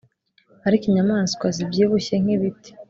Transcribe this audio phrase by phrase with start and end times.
[0.67, 2.69] ariko inyamanswa zibyibushye nkibiti